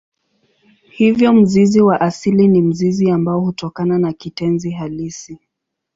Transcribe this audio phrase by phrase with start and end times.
[0.89, 5.39] Hivyo mzizi wa asili ni mzizi ambao hutokana na kitenzi halisi.